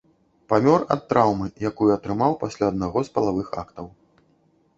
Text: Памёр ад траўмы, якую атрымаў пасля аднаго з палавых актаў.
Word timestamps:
Памёр 0.51 0.79
ад 0.95 1.03
траўмы, 1.13 1.47
якую 1.71 1.89
атрымаў 1.97 2.31
пасля 2.45 2.65
аднаго 2.75 2.99
з 3.11 3.15
палавых 3.19 3.47
актаў. 3.65 3.85